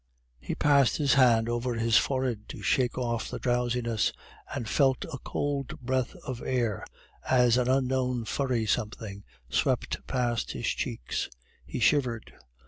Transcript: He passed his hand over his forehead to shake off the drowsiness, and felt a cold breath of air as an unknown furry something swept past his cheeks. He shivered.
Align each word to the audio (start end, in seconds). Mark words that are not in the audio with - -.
He 0.39 0.55
passed 0.55 0.97
his 0.97 1.13
hand 1.13 1.47
over 1.47 1.75
his 1.75 1.95
forehead 1.95 2.49
to 2.49 2.63
shake 2.63 2.97
off 2.97 3.29
the 3.29 3.37
drowsiness, 3.37 4.11
and 4.51 4.67
felt 4.67 5.05
a 5.13 5.19
cold 5.19 5.79
breath 5.79 6.15
of 6.25 6.41
air 6.41 6.83
as 7.29 7.55
an 7.55 7.69
unknown 7.69 8.25
furry 8.25 8.65
something 8.65 9.23
swept 9.47 10.07
past 10.07 10.53
his 10.53 10.65
cheeks. 10.65 11.29
He 11.67 11.79
shivered. 11.79 12.33